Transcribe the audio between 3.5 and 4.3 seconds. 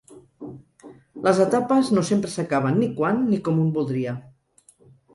un voldria.